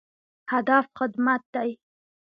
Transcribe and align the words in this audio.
هدف 0.51 0.85
خدمت 0.99 1.41
دی 1.53 1.69